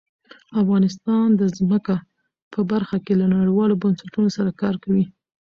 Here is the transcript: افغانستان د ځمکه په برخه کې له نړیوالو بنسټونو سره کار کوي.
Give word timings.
افغانستان 0.61 1.27
د 1.39 1.41
ځمکه 1.57 1.95
په 2.53 2.59
برخه 2.71 2.97
کې 3.05 3.13
له 3.21 3.25
نړیوالو 3.35 3.79
بنسټونو 3.83 4.29
سره 4.37 4.51
کار 4.61 4.75
کوي. 4.83 5.05